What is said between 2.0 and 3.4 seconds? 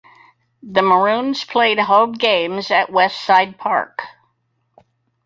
games at West